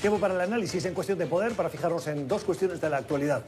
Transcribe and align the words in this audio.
Tiempo 0.00 0.18
para 0.18 0.32
el 0.32 0.40
análisis 0.40 0.82
en 0.86 0.94
cuestión 0.94 1.18
de 1.18 1.26
poder 1.26 1.52
para 1.52 1.68
fijarnos 1.68 2.06
en 2.06 2.26
dos 2.26 2.42
cuestiones 2.42 2.80
de 2.80 2.88
la 2.88 2.96
actualidad. 2.96 3.42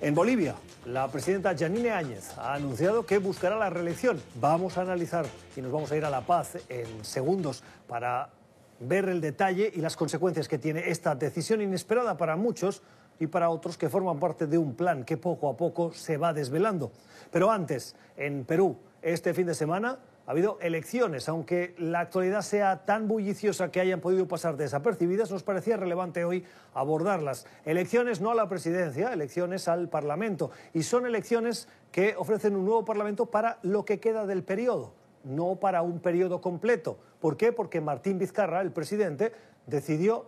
En 0.00 0.14
Bolivia, 0.14 0.54
la 0.86 1.08
presidenta 1.08 1.56
Janine 1.58 1.90
Áñez 1.90 2.38
ha 2.38 2.54
anunciado 2.54 3.04
que 3.04 3.18
buscará 3.18 3.58
la 3.58 3.68
reelección. 3.68 4.22
Vamos 4.40 4.78
a 4.78 4.82
analizar 4.82 5.26
y 5.56 5.60
nos 5.60 5.72
vamos 5.72 5.90
a 5.90 5.96
ir 5.96 6.04
a 6.04 6.10
La 6.10 6.20
Paz 6.20 6.56
en 6.68 7.04
segundos 7.04 7.64
para 7.88 8.30
ver 8.78 9.08
el 9.08 9.20
detalle 9.20 9.72
y 9.74 9.80
las 9.80 9.96
consecuencias 9.96 10.46
que 10.46 10.56
tiene 10.56 10.88
esta 10.88 11.16
decisión 11.16 11.62
inesperada 11.62 12.16
para 12.16 12.36
muchos 12.36 12.80
y 13.18 13.26
para 13.26 13.50
otros 13.50 13.76
que 13.76 13.88
forman 13.88 14.20
parte 14.20 14.46
de 14.46 14.56
un 14.56 14.76
plan 14.76 15.02
que 15.02 15.16
poco 15.16 15.50
a 15.50 15.56
poco 15.56 15.92
se 15.92 16.16
va 16.16 16.32
desvelando. 16.32 16.92
Pero 17.32 17.50
antes, 17.50 17.96
en 18.16 18.44
Perú, 18.44 18.76
este 19.02 19.34
fin 19.34 19.48
de 19.48 19.54
semana 19.56 19.98
ha 20.28 20.32
habido 20.32 20.58
elecciones, 20.60 21.26
aunque 21.30 21.74
la 21.78 22.00
actualidad 22.00 22.42
sea 22.42 22.84
tan 22.84 23.08
bulliciosa 23.08 23.70
que 23.70 23.80
hayan 23.80 24.02
podido 24.02 24.28
pasar 24.28 24.58
desapercibidas, 24.58 25.30
nos 25.30 25.42
parecía 25.42 25.78
relevante 25.78 26.22
hoy 26.26 26.44
abordarlas. 26.74 27.46
Elecciones 27.64 28.20
no 28.20 28.30
a 28.30 28.34
la 28.34 28.46
presidencia, 28.46 29.10
elecciones 29.10 29.68
al 29.68 29.88
Parlamento. 29.88 30.50
Y 30.74 30.82
son 30.82 31.06
elecciones 31.06 31.66
que 31.90 32.14
ofrecen 32.18 32.56
un 32.56 32.66
nuevo 32.66 32.84
Parlamento 32.84 33.24
para 33.24 33.58
lo 33.62 33.86
que 33.86 34.00
queda 34.00 34.26
del 34.26 34.44
periodo, 34.44 34.92
no 35.24 35.56
para 35.56 35.80
un 35.80 35.98
periodo 35.98 36.42
completo. 36.42 36.98
¿Por 37.20 37.38
qué? 37.38 37.50
Porque 37.50 37.80
Martín 37.80 38.18
Vizcarra, 38.18 38.60
el 38.60 38.70
presidente, 38.70 39.32
decidió, 39.66 40.26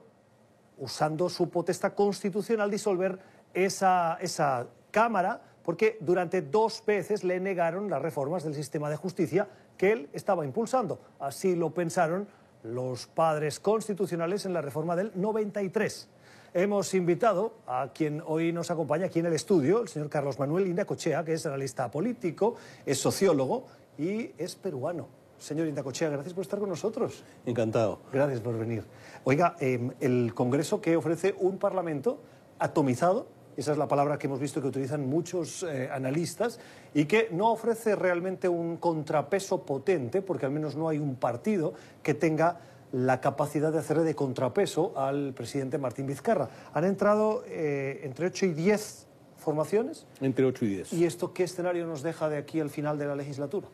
usando 0.79 1.29
su 1.29 1.51
potestad 1.51 1.93
constitucional, 1.93 2.71
disolver 2.71 3.19
esa, 3.53 4.17
esa 4.23 4.67
Cámara 4.91 5.43
porque 5.63 5.99
durante 6.01 6.43
dos 6.43 6.83
veces 6.87 7.23
le 7.23 7.39
negaron 7.39 7.91
las 7.91 8.03
reformas 8.03 8.45
del 8.45 8.55
sistema 8.55 8.91
de 8.91 8.97
justicia 8.97 9.49
que 9.81 9.93
él 9.93 10.11
estaba 10.13 10.45
impulsando. 10.45 11.01
Así 11.19 11.57
lo 11.57 11.71
pensaron 11.71 12.29
los 12.65 13.07
padres 13.07 13.61
constitucionales 13.61 14.45
en 14.45 14.53
la 14.53 14.61
reforma 14.61 14.95
del 14.95 15.11
93. 15.15 16.07
Hemos 16.53 16.93
invitado 16.93 17.55
a 17.67 17.89
quien 17.95 18.23
hoy 18.27 18.53
nos 18.53 18.71
acompaña 18.71 19.07
aquí 19.07 19.21
en 19.21 19.27
el 19.27 19.33
estudio, 19.33 19.81
el 19.81 19.89
señor 19.89 20.11
Carlos 20.11 20.39
Manuel 20.39 20.67
Indacochea, 20.67 21.25
que 21.25 21.33
es 21.33 21.47
analista 21.47 21.91
político, 21.91 22.57
es 22.85 22.99
sociólogo 22.99 23.69
y 23.97 24.33
es 24.37 24.55
peruano. 24.55 25.09
Señor 25.39 25.67
Indacochea, 25.67 26.11
gracias 26.11 26.35
por 26.35 26.43
estar 26.43 26.59
con 26.59 26.69
nosotros. 26.69 27.25
Encantado. 27.47 28.01
Gracias 28.13 28.43
por 28.43 28.59
venir. 28.59 28.85
Oiga, 29.25 29.57
eh, 29.61 29.93
el 30.01 30.35
Congreso 30.35 30.83
que 30.83 30.95
ofrece 30.95 31.35
un 31.39 31.57
Parlamento 31.57 32.21
atomizado 32.59 33.29
esa 33.61 33.73
es 33.73 33.79
la 33.79 33.89
palabra 33.89 34.19
que 34.19 34.27
hemos 34.27 34.41
visto 34.41 34.61
que 34.61 34.69
utilizan 34.69 35.09
muchos 35.09 35.63
eh, 35.63 35.89
analistas 35.93 36.59
y 36.95 37.05
que 37.05 37.29
no 37.31 37.53
ofrece 37.53 37.95
realmente 37.95 38.49
un 38.49 38.79
contrapeso 38.79 39.65
potente, 39.65 40.23
porque 40.23 40.47
al 40.47 40.53
menos 40.53 40.77
no 40.77 40.89
hay 40.89 40.99
un 40.99 41.17
partido 41.17 41.75
que 42.03 42.15
tenga 42.15 42.59
la 42.93 43.21
capacidad 43.21 43.71
de 43.71 43.79
hacerle 43.79 44.05
de 44.05 44.15
contrapeso 44.15 44.95
al 44.97 45.33
presidente 45.35 45.79
Martín 45.79 46.07
Vizcarra. 46.07 46.49
Han 46.73 46.85
entrado 46.85 47.45
eh, 47.47 48.01
entre 48.03 48.27
8 48.27 48.47
y 48.47 48.53
10 48.53 49.07
formaciones. 49.37 50.07
Entre 50.21 50.45
8 50.45 50.65
y 50.65 50.69
10. 50.69 50.93
¿Y 50.95 51.05
esto 51.05 51.33
qué 51.33 51.45
escenario 51.45 51.87
nos 51.87 52.03
deja 52.03 52.29
de 52.29 52.39
aquí 52.39 52.61
al 52.61 52.71
final 52.71 52.99
de 52.99 53.07
la 53.07 53.15
legislatura? 53.15 53.69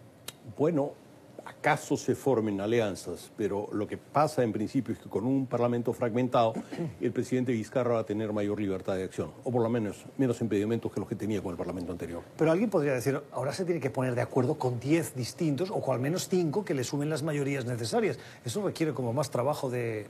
Bueno, 0.58 0.92
acaso 1.46 1.96
se 1.96 2.14
formen 2.14 2.60
alianzas, 2.60 3.30
pero 3.36 3.68
lo 3.72 3.86
que 3.86 3.96
pasa 3.96 4.42
en 4.42 4.52
principio 4.52 4.94
es 4.94 5.00
que 5.00 5.08
con 5.08 5.24
un 5.24 5.46
parlamento 5.46 5.92
fragmentado, 5.92 6.54
el 7.00 7.12
presidente 7.12 7.52
Vizcarra 7.52 7.94
va 7.94 8.00
a 8.00 8.06
tener 8.06 8.32
mayor 8.32 8.60
libertad 8.60 8.96
de 8.96 9.04
acción, 9.04 9.30
o 9.44 9.50
por 9.50 9.62
lo 9.62 9.68
menos 9.68 10.04
menos 10.18 10.40
impedimentos 10.40 10.92
que 10.92 11.00
los 11.00 11.08
que 11.08 11.14
tenía 11.14 11.40
con 11.42 11.52
el 11.52 11.56
parlamento 11.56 11.92
anterior. 11.92 12.22
Pero 12.36 12.50
alguien 12.50 12.70
podría 12.70 12.92
decir, 12.92 13.20
ahora 13.32 13.52
se 13.52 13.64
tiene 13.64 13.80
que 13.80 13.90
poner 13.90 14.14
de 14.14 14.22
acuerdo 14.22 14.56
con 14.56 14.80
10 14.80 15.14
distintos, 15.14 15.70
o 15.70 15.80
con 15.80 15.94
al 15.94 16.00
menos 16.00 16.28
5 16.28 16.64
que 16.64 16.74
le 16.74 16.84
sumen 16.84 17.08
las 17.08 17.22
mayorías 17.22 17.64
necesarias. 17.64 18.18
Eso 18.44 18.64
requiere 18.64 18.92
como 18.92 19.12
más 19.12 19.30
trabajo 19.30 19.70
de 19.70 20.06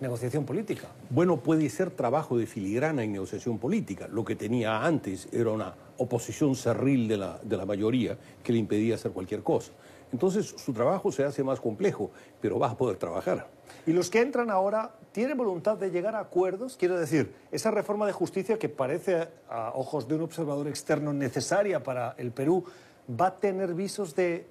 negociación 0.00 0.44
política. 0.44 0.88
Bueno, 1.10 1.38
puede 1.38 1.68
ser 1.68 1.90
trabajo 1.90 2.38
de 2.38 2.46
filigrana 2.46 3.04
en 3.04 3.12
negociación 3.12 3.58
política. 3.58 4.08
Lo 4.08 4.24
que 4.24 4.34
tenía 4.34 4.84
antes 4.84 5.28
era 5.32 5.50
una 5.50 5.74
oposición 6.00 6.56
cerril 6.56 7.06
de 7.06 7.18
la, 7.18 7.38
de 7.42 7.56
la 7.56 7.66
mayoría 7.66 8.16
que 8.42 8.52
le 8.52 8.58
impedía 8.58 8.94
hacer 8.94 9.12
cualquier 9.12 9.42
cosa. 9.42 9.72
Entonces 10.12 10.54
su 10.56 10.72
trabajo 10.72 11.12
se 11.12 11.24
hace 11.24 11.44
más 11.44 11.60
complejo, 11.60 12.10
pero 12.40 12.58
va 12.58 12.70
a 12.70 12.76
poder 12.76 12.96
trabajar. 12.96 13.46
Y 13.86 13.92
los 13.92 14.10
que 14.10 14.20
entran 14.20 14.50
ahora 14.50 14.90
tienen 15.12 15.36
voluntad 15.36 15.76
de 15.76 15.90
llegar 15.90 16.16
a 16.16 16.20
acuerdos, 16.20 16.76
quiero 16.76 16.98
decir, 16.98 17.32
esa 17.52 17.70
reforma 17.70 18.06
de 18.06 18.12
justicia 18.12 18.58
que 18.58 18.68
parece 18.68 19.28
a 19.48 19.72
ojos 19.74 20.08
de 20.08 20.16
un 20.16 20.22
observador 20.22 20.68
externo 20.68 21.12
necesaria 21.12 21.82
para 21.82 22.14
el 22.18 22.32
Perú, 22.32 22.64
¿va 23.08 23.26
a 23.26 23.36
tener 23.36 23.74
visos 23.74 24.14
de 24.14 24.46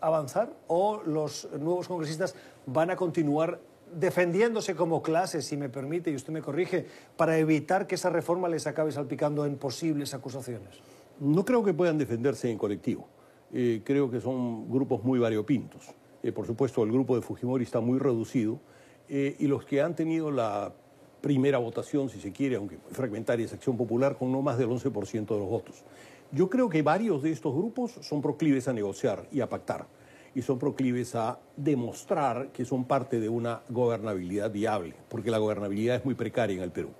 avanzar 0.00 0.50
o 0.66 1.02
los 1.04 1.48
nuevos 1.58 1.88
congresistas 1.88 2.34
van 2.66 2.90
a 2.90 2.96
continuar 2.96 3.58
defendiéndose 3.94 4.74
como 4.74 5.02
clase, 5.02 5.42
si 5.42 5.56
me 5.56 5.68
permite, 5.68 6.10
y 6.10 6.14
usted 6.14 6.32
me 6.32 6.42
corrige, 6.42 6.86
para 7.16 7.38
evitar 7.38 7.86
que 7.86 7.96
esa 7.96 8.10
reforma 8.10 8.48
les 8.48 8.66
acabe 8.66 8.92
salpicando 8.92 9.44
en 9.44 9.56
posibles 9.56 10.14
acusaciones? 10.14 10.80
No 11.20 11.44
creo 11.44 11.62
que 11.62 11.74
puedan 11.74 11.98
defenderse 11.98 12.50
en 12.50 12.58
colectivo. 12.58 13.08
Eh, 13.52 13.82
creo 13.84 14.10
que 14.10 14.20
son 14.20 14.70
grupos 14.70 15.04
muy 15.04 15.18
variopintos. 15.18 15.88
Eh, 16.22 16.32
por 16.32 16.46
supuesto, 16.46 16.82
el 16.84 16.92
grupo 16.92 17.16
de 17.16 17.22
Fujimori 17.22 17.64
está 17.64 17.80
muy 17.80 17.98
reducido 17.98 18.60
eh, 19.08 19.36
y 19.38 19.46
los 19.46 19.64
que 19.64 19.82
han 19.82 19.94
tenido 19.94 20.30
la 20.30 20.72
primera 21.20 21.58
votación, 21.58 22.08
si 22.08 22.20
se 22.20 22.32
quiere, 22.32 22.56
aunque 22.56 22.78
fragmentaria, 22.90 23.46
es 23.46 23.52
Acción 23.52 23.76
Popular, 23.76 24.16
con 24.16 24.32
no 24.32 24.42
más 24.42 24.58
del 24.58 24.68
11% 24.68 25.26
de 25.26 25.38
los 25.38 25.48
votos. 25.48 25.84
Yo 26.32 26.48
creo 26.48 26.68
que 26.68 26.82
varios 26.82 27.22
de 27.22 27.30
estos 27.30 27.54
grupos 27.54 27.92
son 28.00 28.22
proclives 28.22 28.66
a 28.66 28.72
negociar 28.72 29.28
y 29.30 29.40
a 29.40 29.48
pactar 29.48 29.86
y 30.34 30.42
son 30.42 30.58
proclives 30.58 31.14
a 31.14 31.38
demostrar 31.56 32.48
que 32.48 32.64
son 32.64 32.84
parte 32.84 33.20
de 33.20 33.28
una 33.28 33.62
gobernabilidad 33.68 34.50
viable, 34.50 34.94
porque 35.08 35.30
la 35.30 35.38
gobernabilidad 35.38 35.96
es 35.96 36.04
muy 36.04 36.14
precaria 36.14 36.56
en 36.56 36.62
el 36.62 36.70
Perú. 36.70 36.90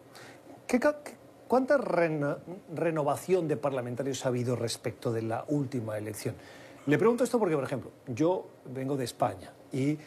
¿Qué, 0.66 0.80
¿Cuánta 1.48 1.76
renovación 1.76 3.46
de 3.46 3.56
parlamentarios 3.56 4.24
ha 4.24 4.28
habido 4.28 4.56
respecto 4.56 5.12
de 5.12 5.22
la 5.22 5.44
última 5.48 5.98
elección? 5.98 6.34
Le 6.86 6.98
pregunto 6.98 7.24
esto 7.24 7.38
porque, 7.38 7.54
por 7.54 7.64
ejemplo, 7.64 7.90
yo 8.06 8.46
vengo 8.74 8.96
de 8.96 9.04
España 9.04 9.52
y 9.72 9.98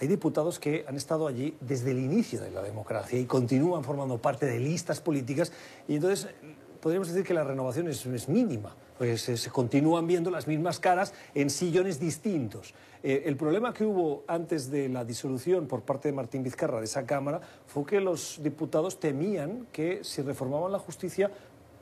hay 0.00 0.08
diputados 0.08 0.58
que 0.58 0.84
han 0.88 0.96
estado 0.96 1.26
allí 1.26 1.56
desde 1.60 1.90
el 1.90 1.98
inicio 1.98 2.40
de 2.40 2.50
la 2.50 2.62
democracia 2.62 3.18
y 3.18 3.26
continúan 3.26 3.84
formando 3.84 4.18
parte 4.18 4.46
de 4.46 4.58
listas 4.58 5.00
políticas 5.00 5.52
y 5.86 5.96
entonces 5.96 6.28
podríamos 6.80 7.08
decir 7.08 7.24
que 7.24 7.34
la 7.34 7.44
renovación 7.44 7.88
es 7.88 8.28
mínima, 8.28 8.74
pues 8.98 9.22
se 9.22 9.50
continúan 9.50 10.06
viendo 10.06 10.30
las 10.30 10.46
mismas 10.46 10.78
caras 10.78 11.14
en 11.34 11.50
sillones 11.50 11.98
distintos. 11.98 12.74
Eh, 13.02 13.24
el 13.26 13.36
problema 13.36 13.74
que 13.74 13.84
hubo 13.84 14.24
antes 14.26 14.70
de 14.70 14.88
la 14.88 15.04
disolución 15.04 15.66
por 15.66 15.82
parte 15.82 16.08
de 16.08 16.14
Martín 16.14 16.42
Vizcarra 16.42 16.78
de 16.78 16.86
esa 16.86 17.04
Cámara 17.04 17.40
fue 17.66 17.84
que 17.84 18.00
los 18.00 18.40
diputados 18.42 18.98
temían 18.98 19.66
que 19.72 20.02
si 20.04 20.22
reformaban 20.22 20.72
la 20.72 20.78
justicia 20.78 21.30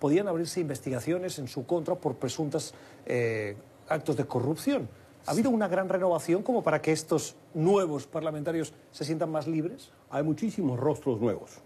podían 0.01 0.27
abrirse 0.27 0.61
investigaciones 0.61 1.39
en 1.39 1.47
su 1.47 1.65
contra 1.65 1.95
por 1.95 2.17
presuntos 2.17 2.75
eh, 3.07 3.55
actos 3.89 4.17
de 4.17 4.25
corrupción. 4.25 4.89
¿Ha 5.27 5.31
habido 5.31 5.51
una 5.51 5.69
gran 5.69 5.89
renovación 5.89 6.43
como 6.43 6.65
para 6.65 6.83
que 6.83 6.91
estos 6.91 7.37
nuevos 7.55 8.09
parlamentarios 8.09 8.73
se 8.91 9.05
sientan 9.05 9.31
más 9.31 9.47
libres? 9.47 9.93
Hay 10.11 10.25
muchísimos 10.25 10.81
rostros 10.81 11.21
nuevos. 11.21 11.59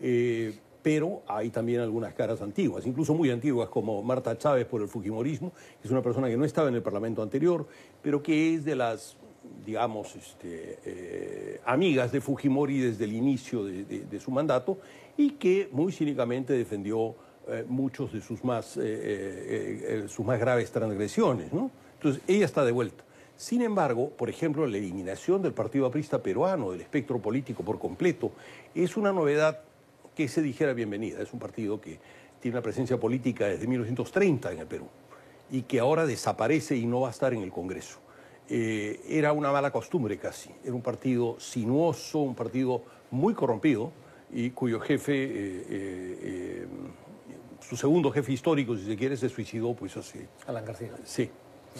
Eh, 0.00 0.58
pero 0.84 1.22
hay 1.26 1.48
también 1.48 1.80
algunas 1.80 2.12
caras 2.12 2.42
antiguas, 2.42 2.86
incluso 2.86 3.14
muy 3.14 3.30
antiguas, 3.30 3.70
como 3.70 4.02
Marta 4.02 4.36
Chávez 4.36 4.66
por 4.66 4.82
el 4.82 4.88
Fujimorismo, 4.88 5.50
que 5.80 5.88
es 5.88 5.90
una 5.90 6.02
persona 6.02 6.28
que 6.28 6.36
no 6.36 6.44
estaba 6.44 6.68
en 6.68 6.74
el 6.74 6.82
Parlamento 6.82 7.22
anterior, 7.22 7.66
pero 8.02 8.22
que 8.22 8.54
es 8.54 8.66
de 8.66 8.76
las, 8.76 9.16
digamos, 9.64 10.14
este, 10.14 10.78
eh, 10.84 11.60
amigas 11.64 12.12
de 12.12 12.20
Fujimori 12.20 12.80
desde 12.80 13.04
el 13.04 13.14
inicio 13.14 13.64
de, 13.64 14.20
su 14.20 14.30
mandato 14.30 14.76
y 15.16 15.30
que 15.30 15.70
muy 15.72 15.90
cínicamente 15.90 16.52
defendió 16.52 17.14
eh, 17.48 17.64
muchos 17.66 18.12
de 18.12 18.20
sus 18.20 18.44
más, 18.44 18.78
eh, 18.78 20.04
sus 20.06 20.26
más 20.26 20.38
graves 20.38 20.70
transgresiones. 20.70 21.46
Entonces, 21.50 22.22
ella 22.28 22.44
está 22.44 22.62
de 22.62 22.72
vuelta. 22.72 23.04
Sin 23.38 23.62
embargo, 23.62 24.10
por 24.10 24.28
ejemplo, 24.28 24.66
la 24.66 24.76
eliminación 24.76 25.40
del 25.40 25.54
Partido 25.54 25.86
Aprista 25.86 26.22
peruano 26.22 26.72
del 26.72 26.82
espectro 26.82 27.22
político 27.22 27.64
por 27.64 27.78
completo 27.78 28.32
es 28.74 28.98
una 28.98 29.14
novedad 29.14 29.60
que 30.14 30.28
se 30.28 30.42
dijera 30.42 30.72
bienvenida. 30.72 31.20
Es 31.20 31.32
un 31.32 31.38
partido 31.38 31.80
que 31.80 31.98
tiene 32.40 32.56
una 32.56 32.62
presencia 32.62 32.98
política 32.98 33.46
desde 33.46 33.66
1930 33.66 34.52
en 34.52 34.58
el 34.58 34.66
Perú 34.66 34.86
y 35.50 35.62
que 35.62 35.80
ahora 35.80 36.06
desaparece 36.06 36.76
y 36.76 36.86
no 36.86 37.00
va 37.00 37.08
a 37.08 37.10
estar 37.10 37.32
en 37.34 37.42
el 37.42 37.50
Congreso. 37.50 37.98
Eh, 38.48 39.00
era 39.08 39.32
una 39.32 39.50
mala 39.50 39.70
costumbre 39.70 40.18
casi. 40.18 40.50
Era 40.62 40.74
un 40.74 40.82
partido 40.82 41.38
sinuoso, 41.40 42.18
un 42.20 42.34
partido 42.34 42.82
muy 43.10 43.34
corrompido 43.34 43.92
y 44.30 44.50
cuyo 44.50 44.80
jefe, 44.80 45.12
eh, 45.14 45.64
eh, 45.70 46.66
su 47.60 47.76
segundo 47.76 48.10
jefe 48.10 48.32
histórico, 48.32 48.76
si 48.76 48.84
se 48.84 48.96
quiere, 48.96 49.16
se 49.16 49.28
suicidó 49.28 49.74
pues 49.74 49.96
hace... 49.96 50.28
Alan 50.46 50.64
García. 50.64 50.90
Sí, 51.04 51.30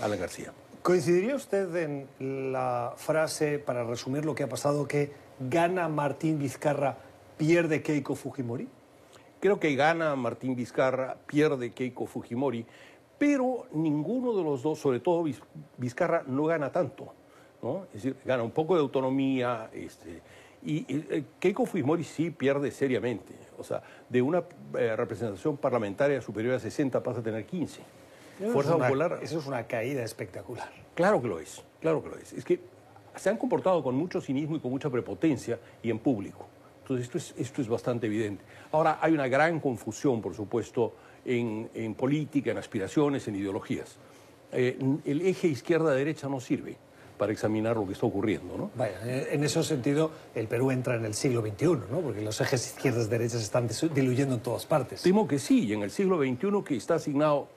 Alan 0.00 0.18
García. 0.18 0.52
¿Coincidiría 0.82 1.34
usted 1.34 1.74
en 1.76 2.52
la 2.52 2.92
frase, 2.96 3.58
para 3.58 3.84
resumir 3.84 4.24
lo 4.24 4.34
que 4.34 4.42
ha 4.42 4.48
pasado, 4.48 4.86
que 4.86 5.12
gana 5.40 5.88
Martín 5.88 6.38
Vizcarra 6.38 6.98
pierde 7.36 7.82
Keiko 7.82 8.14
Fujimori? 8.14 8.68
Creo 9.40 9.60
que 9.60 9.74
gana 9.74 10.16
Martín 10.16 10.56
Vizcarra, 10.56 11.16
pierde 11.26 11.72
Keiko 11.72 12.06
Fujimori, 12.06 12.64
pero 13.18 13.66
ninguno 13.72 14.34
de 14.34 14.42
los 14.42 14.62
dos, 14.62 14.78
sobre 14.78 15.00
todo 15.00 15.24
Vizcarra, 15.76 16.24
no 16.26 16.44
gana 16.46 16.72
tanto. 16.72 17.12
¿no? 17.62 17.86
Es 17.86 18.02
decir, 18.02 18.16
gana 18.24 18.42
un 18.42 18.50
poco 18.50 18.74
de 18.74 18.80
autonomía 18.80 19.70
este, 19.72 20.20
Y 20.62 20.84
eh, 20.88 21.24
Keiko 21.38 21.66
Fujimori 21.66 22.04
sí 22.04 22.30
pierde 22.30 22.70
seriamente. 22.70 23.34
O 23.58 23.64
sea, 23.64 23.82
de 24.08 24.22
una 24.22 24.44
eh, 24.78 24.94
representación 24.96 25.56
parlamentaria 25.56 26.20
superior 26.20 26.54
a 26.54 26.58
60 26.58 27.02
pasa 27.02 27.20
a 27.20 27.22
tener 27.22 27.44
15. 27.44 27.80
Fuerza 28.52 28.76
Popular. 28.76 29.20
Eso 29.22 29.38
es 29.38 29.46
una 29.46 29.66
caída 29.66 30.02
espectacular. 30.02 30.68
Claro 30.94 31.20
que 31.22 31.28
lo 31.28 31.38
es, 31.38 31.62
claro 31.80 32.02
que 32.02 32.08
lo 32.08 32.16
es. 32.16 32.32
Es 32.32 32.44
que 32.44 32.60
se 33.14 33.30
han 33.30 33.36
comportado 33.36 33.82
con 33.82 33.94
mucho 33.94 34.20
cinismo 34.20 34.56
y 34.56 34.60
con 34.60 34.70
mucha 34.70 34.90
prepotencia 34.90 35.58
y 35.82 35.90
en 35.90 35.98
público. 35.98 36.46
Entonces, 36.84 37.06
esto 37.06 37.16
es, 37.16 37.34
esto 37.38 37.62
es 37.62 37.68
bastante 37.68 38.06
evidente. 38.06 38.44
Ahora, 38.72 38.98
hay 39.00 39.14
una 39.14 39.26
gran 39.26 39.58
confusión, 39.58 40.20
por 40.20 40.34
supuesto, 40.34 40.92
en, 41.24 41.70
en 41.72 41.94
política, 41.94 42.50
en 42.50 42.58
aspiraciones, 42.58 43.26
en 43.26 43.36
ideologías. 43.36 43.96
Eh, 44.52 44.78
el 45.06 45.22
eje 45.22 45.48
izquierda-derecha 45.48 46.28
no 46.28 46.40
sirve 46.40 46.76
para 47.16 47.32
examinar 47.32 47.74
lo 47.76 47.86
que 47.86 47.94
está 47.94 48.04
ocurriendo. 48.04 48.58
¿no? 48.58 48.70
Vaya, 48.76 49.00
en 49.02 49.42
ese 49.42 49.62
sentido, 49.62 50.10
el 50.34 50.46
Perú 50.46 50.70
entra 50.70 50.96
en 50.96 51.06
el 51.06 51.14
siglo 51.14 51.40
XXI, 51.40 51.66
¿no? 51.90 52.00
porque 52.02 52.20
los 52.20 52.38
ejes 52.42 52.74
izquierdas-derechas 52.74 53.40
están 53.40 53.66
diluyendo 53.94 54.34
en 54.34 54.42
todas 54.42 54.66
partes. 54.66 55.00
Temo 55.00 55.26
que 55.26 55.38
sí, 55.38 55.66
y 55.66 55.72
en 55.72 55.82
el 55.82 55.90
siglo 55.90 56.18
XXI 56.18 56.62
que 56.66 56.76
está 56.76 56.96
asignado 56.96 57.48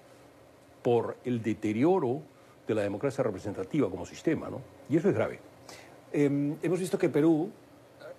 por 0.82 1.18
el 1.26 1.44
deterioro 1.44 2.22
de 2.66 2.76
la 2.76 2.82
democracia 2.82 3.26
representativa 3.26 3.90
como 3.90 4.06
sistema, 4.06 4.50
¿no? 4.50 4.62
y 4.90 4.96
eso 4.96 5.10
es 5.10 5.16
grave. 5.16 5.42
Eh, 6.14 6.56
hemos 6.62 6.80
visto 6.80 6.98
que 6.98 7.10
Perú, 7.10 7.52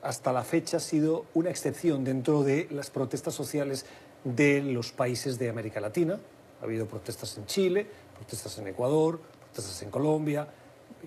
hasta 0.02 0.32
la 0.32 0.44
fecha, 0.44 0.76
ha 0.76 0.80
sido 0.80 1.26
una 1.34 1.50
excepción 1.50 2.04
dentro 2.04 2.42
de 2.42 2.68
las 2.70 2.90
protestas 2.90 3.34
sociales 3.34 3.86
de 4.24 4.62
los 4.62 4.92
países 4.92 5.38
de 5.38 5.48
América 5.48 5.80
Latina. 5.80 6.18
Ha 6.60 6.64
habido 6.64 6.86
protestas 6.86 7.36
en 7.38 7.46
Chile, 7.46 7.86
protestas 8.14 8.58
en 8.58 8.68
Ecuador, 8.68 9.20
protestas 9.46 9.82
en 9.82 9.90
Colombia, 9.90 10.48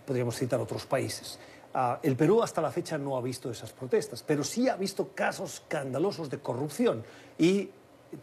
podríamos 0.06 0.36
citar 0.38 0.60
otros 0.60 0.86
países. 0.86 1.40
Uh, 1.74 1.96
el 2.04 2.18
Perú 2.18 2.44
hasta 2.44 2.62
la 2.62 2.72
fecha 2.72 2.98
no 2.98 3.16
ha 3.16 3.22
visto 3.22 3.50
esas 3.50 3.72
protestas, 3.72 4.24
pero 4.24 4.44
sí 4.44 4.68
ha 4.68 4.76
visto 4.76 5.10
casos 5.16 5.56
escandalosos 5.56 6.30
de 6.30 6.40
corrupción 6.40 7.04
y 7.38 7.70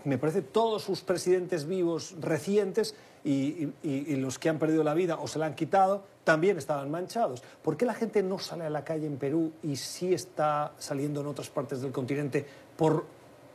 me 0.05 0.19
parece 0.19 0.43
todos 0.43 0.83
sus 0.83 1.01
presidentes 1.01 1.67
vivos 1.67 2.15
recientes 2.21 2.95
y, 3.25 3.33
y, 3.33 3.73
y, 3.83 4.17
los 4.17 4.39
que 4.39 4.51
han 4.51 4.59
perdido 4.59 4.85
la 4.85 4.93
vida 4.93 5.17
o 5.19 5.27
se 5.27 5.39
la 5.39 5.47
han 5.47 5.55
quitado 5.55 6.05
también 6.29 6.59
estaban 6.59 6.91
manchados. 6.91 7.43
¿Por 7.63 7.79
qué 7.79 7.87
la 7.87 7.95
gente 7.95 8.23
no 8.23 8.39
sale 8.39 8.65
a 8.65 8.69
la 8.69 8.85
calle 8.85 9.07
en 9.07 9.17
Perú 9.17 9.51
y 9.63 9.77
sí 9.77 10.13
está 10.13 10.75
saliendo 10.77 11.23
en 11.23 11.27
otras 11.27 11.49
partes 11.49 11.81
del 11.81 11.91
continente 11.91 12.45
por 12.77 13.07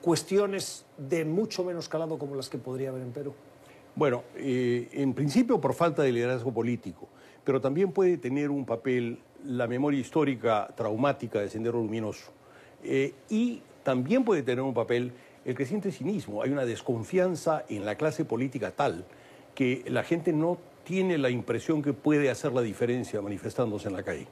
cuestiones 0.01 0.83
de 0.97 1.23
mucho 1.23 1.63
menos 1.63 1.87
calado 1.87 2.17
como 2.17 2.33
las 2.33 2.49
que 2.49 2.57
podría 2.57 2.89
haber 2.89 3.03
en 3.03 3.11
Perú? 3.11 3.35
Bueno, 3.95 4.23
eh, 4.35 4.89
en 4.91 5.13
principio 5.13 5.61
por 5.61 5.75
falta 5.75 6.01
de 6.01 6.11
liderazgo 6.11 6.51
político, 6.51 7.07
pero 7.43 7.61
también 7.61 7.91
puede 7.91 8.17
tener 8.17 8.49
un 8.49 8.65
papel 8.65 9.19
la 9.45 9.67
memoria 9.67 9.99
histórica 9.99 10.67
traumática 10.75 11.41
de 11.41 11.51
Sendero 11.51 11.77
Luminoso. 11.77 12.31
Eh, 12.83 13.13
y 13.29 13.61
también 13.83 14.25
puede 14.25 14.41
tener 14.41 14.63
un 14.63 14.73
papel 14.73 15.13
el 15.45 15.53
creciente 15.53 15.91
cinismo. 15.91 16.41
Hay 16.41 16.49
una 16.49 16.65
desconfianza 16.65 17.65
en 17.69 17.85
la 17.85 17.97
clase 17.97 18.25
política 18.25 18.71
tal 18.71 19.05
que 19.53 19.83
la 19.85 20.01
gente 20.01 20.33
no 20.33 20.57
tiene 20.83 21.18
la 21.18 21.30
impresión 21.30 21.81
que 21.81 21.94
puede 21.94 22.30
hacer 22.30 22.53
la 22.53 22.62
diferencia 22.62 23.21
manifestándose 23.21 23.88
en 23.88 23.94
la 23.94 24.03
calle, 24.03 24.27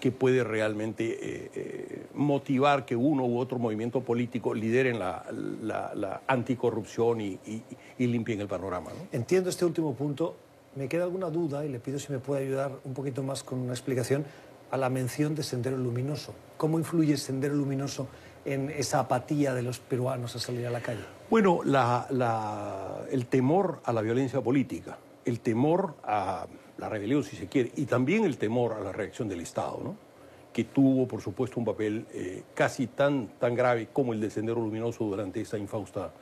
que 0.00 0.10
puede 0.12 0.44
realmente 0.44 1.04
eh, 1.04 1.50
eh, 1.54 2.06
motivar 2.14 2.84
que 2.84 2.96
uno 2.96 3.24
u 3.24 3.38
otro 3.38 3.58
movimiento 3.58 4.00
político 4.00 4.54
lideren 4.54 4.98
la, 4.98 5.24
la, 5.62 5.94
la 5.94 6.22
anticorrupción 6.26 7.20
y, 7.20 7.38
y, 7.46 7.62
y, 7.98 8.06
limpien 8.06 8.40
el 8.40 8.48
panorama. 8.48 8.90
¿no? 8.90 9.08
Entiendo 9.12 9.50
este 9.50 9.64
último 9.64 9.94
punto. 9.94 10.36
Me 10.74 10.88
queda 10.88 11.04
alguna 11.04 11.30
duda 11.30 11.64
y 11.64 11.70
le 11.70 11.80
pido 11.80 11.98
si 11.98 12.12
me 12.12 12.18
puede 12.18 12.44
ayudar 12.44 12.70
un 12.84 12.92
poquito 12.92 13.22
más 13.22 13.42
con 13.42 13.58
una 13.60 13.72
explicación 13.72 14.26
a 14.70 14.76
la 14.76 14.90
mención 14.90 15.34
de 15.34 15.42
Sendero 15.42 15.76
Luminoso. 15.76 16.34
¿Cómo 16.56 16.78
influye 16.78 17.16
Sendero 17.16 17.54
Luminoso 17.54 18.08
en 18.44 18.70
esa 18.70 19.00
apatía 19.00 19.54
de 19.54 19.62
los 19.62 19.78
peruanos 19.78 20.36
a 20.36 20.38
salir 20.38 20.66
a 20.66 20.70
la 20.70 20.80
calle? 20.80 21.00
Bueno, 21.30 21.60
la, 21.64 23.04
el 23.10 23.26
temor 23.26 23.80
a 23.84 23.92
la 23.92 24.00
violencia 24.00 24.40
política, 24.40 24.98
el 25.26 25.40
temor 25.40 25.96
a 26.04 26.46
la 26.78 26.88
rebelión, 26.88 27.22
si 27.24 27.36
se 27.36 27.48
quiere, 27.48 27.72
y 27.76 27.84
también 27.84 28.24
el 28.24 28.38
temor 28.38 28.72
a 28.72 28.80
la 28.80 28.92
reacción 28.92 29.28
del 29.28 29.40
Estado, 29.40 29.80
¿no? 29.82 30.06
que 30.52 30.64
tuvo, 30.64 31.06
por 31.06 31.20
supuesto, 31.20 31.60
un 31.60 31.66
papel 31.66 32.06
eh, 32.14 32.44
casi 32.54 32.86
tan, 32.86 33.28
tan 33.38 33.54
grave 33.54 33.88
como 33.92 34.14
el 34.14 34.20
de 34.22 34.30
Sendero 34.30 34.58
Luminoso 34.58 35.04
durante 35.04 35.38
esta 35.42 35.58
infausta 35.58 36.12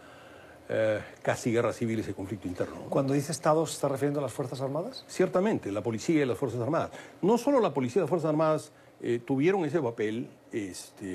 eh, 0.69 1.01
casi 1.23 1.53
guerra 1.53 1.73
civil, 1.73 2.01
ese 2.01 2.15
conflicto 2.15 2.49
interno. 2.49 2.75
¿no? 2.77 2.91
Cuando 2.91 3.13
dice 3.13 3.31
Estado, 3.31 3.65
¿se 3.65 3.75
está 3.75 3.87
refiriendo 3.87 4.19
a 4.19 4.23
las 4.25 4.33
Fuerzas 4.33 4.61
Armadas? 4.61 5.05
Ciertamente, 5.07 5.71
la 5.71 5.83
policía 5.83 6.23
y 6.23 6.27
las 6.27 6.37
Fuerzas 6.37 6.61
Armadas. 6.61 6.91
No 7.23 7.39
solo 7.39 7.61
la 7.61 7.73
policía 7.73 8.01
y 8.01 8.03
las 8.03 8.09
Fuerzas 8.09 8.31
Armadas 8.31 8.73
eh, 9.01 9.21
tuvieron 9.25 9.65
ese 9.67 9.81
papel 9.81 10.29
este, 10.51 11.07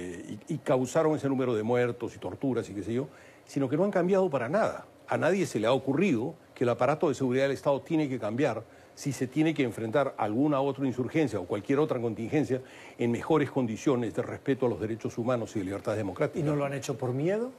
y, 0.48 0.54
y, 0.54 0.58
causaron 0.60 1.16
ese 1.16 1.28
número 1.28 1.56
de 1.56 1.64
muertos 1.64 2.16
y 2.16 2.20
torturas 2.20 2.70
y 2.70 2.74
qué 2.74 2.84
sé 2.84 2.94
yo, 2.94 3.10
sino 3.46 3.68
que 3.68 3.76
no 3.76 3.84
han 3.84 3.92
cambiado 3.92 4.30
para 4.30 4.48
nada. 4.48 4.86
A 5.08 5.18
nadie 5.18 5.46
se 5.46 5.60
le 5.60 5.68
ha 5.68 5.74
ocurrido 5.74 6.36
que 6.60 6.66
el 6.66 6.70
aparato 6.72 7.08
de 7.08 7.16
seguridad 7.16 7.46
del 7.46 7.54
Estado 7.54 7.80
tiene 7.80 8.10
que 8.10 8.20
cambiar 8.20 8.62
si 8.94 9.14
se 9.14 9.28
tiene 9.28 9.54
que 9.54 9.64
enfrentar 9.64 10.14
alguna 10.18 10.60
otra 10.60 10.86
insurgencia 10.86 11.40
o 11.40 11.46
cualquier 11.46 11.80
otra 11.80 12.02
contingencia 12.02 12.62
en 12.98 13.12
mejores 13.12 13.50
condiciones 13.50 14.14
de 14.14 14.22
respeto 14.24 14.66
a 14.66 14.70
los 14.70 14.82
derechos 14.82 15.18
humanos 15.18 15.56
y 15.56 15.60
de 15.60 15.66
libertades 15.66 16.00
democráticas. 16.00 16.42
¿Y 16.42 16.46
no 16.46 16.58
lo 16.58 16.66
han 16.66 16.74
hecho 16.74 16.98
por 16.98 17.14
miedo? 17.14 17.52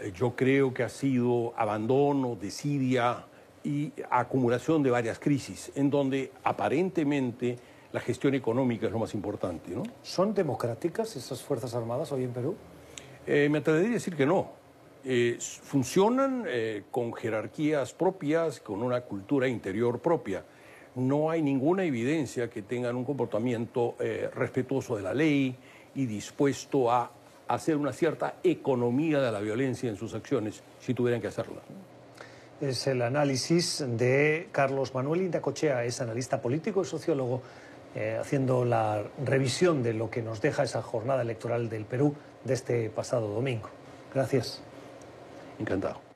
Eh, 0.00 0.12
yo 0.14 0.36
creo 0.36 0.72
que 0.72 0.84
ha 0.84 0.88
sido 0.88 1.52
abandono, 1.56 2.38
desidia 2.40 3.24
y 3.64 3.92
acumulación 4.08 4.84
de 4.84 4.90
varias 4.92 5.18
crisis, 5.18 5.72
en 5.74 5.90
donde 5.90 6.30
aparentemente 6.44 7.58
la 7.92 7.98
gestión 7.98 8.36
económica 8.36 8.86
es 8.86 8.92
lo 8.92 9.00
más 9.00 9.14
importante. 9.14 9.72
¿no? 9.72 9.82
¿Son 10.04 10.32
democráticas 10.32 11.16
esas 11.16 11.42
Fuerzas 11.42 11.74
Armadas 11.74 12.12
hoy 12.12 12.22
en 12.22 12.30
Perú? 12.30 12.54
Eh, 13.26 13.48
me 13.50 13.58
atrevería 13.58 13.90
a 13.90 13.94
decir 13.94 14.14
que 14.14 14.26
no. 14.26 14.59
Eh, 15.02 15.38
funcionan 15.40 16.44
eh, 16.46 16.82
con 16.90 17.14
jerarquías 17.14 17.94
propias, 17.94 18.60
con 18.60 18.82
una 18.82 19.00
cultura 19.00 19.48
interior 19.48 19.98
propia. 19.98 20.44
No 20.94 21.30
hay 21.30 21.40
ninguna 21.40 21.84
evidencia 21.84 22.50
que 22.50 22.62
tengan 22.62 22.96
un 22.96 23.04
comportamiento 23.04 23.94
eh, 23.98 24.28
respetuoso 24.34 24.96
de 24.96 25.02
la 25.02 25.14
ley 25.14 25.56
y 25.94 26.04
dispuesto 26.04 26.90
a 26.90 27.10
hacer 27.48 27.76
una 27.76 27.92
cierta 27.94 28.36
economía 28.42 29.20
de 29.20 29.32
la 29.32 29.40
violencia 29.40 29.88
en 29.88 29.96
sus 29.96 30.12
acciones 30.14 30.62
si 30.80 30.92
tuvieran 30.92 31.22
que 31.22 31.28
hacerla. 31.28 31.60
Es 32.60 32.86
el 32.86 33.00
análisis 33.00 33.82
de 33.88 34.48
Carlos 34.52 34.94
Manuel 34.94 35.22
Indacochea, 35.22 35.82
es 35.84 36.00
analista 36.02 36.42
político 36.42 36.82
y 36.82 36.84
sociólogo, 36.84 37.40
haciendo 38.20 38.64
la 38.64 39.02
revisión 39.24 39.82
de 39.82 39.94
lo 39.94 40.10
que 40.10 40.22
nos 40.22 40.40
deja 40.40 40.62
esa 40.62 40.80
jornada 40.80 41.22
electoral 41.22 41.68
del 41.68 41.86
Perú 41.86 42.14
de 42.44 42.54
este 42.54 42.90
pasado 42.90 43.28
domingo. 43.28 43.68
Gracias. 44.14 44.62
Encantado. 45.60 46.09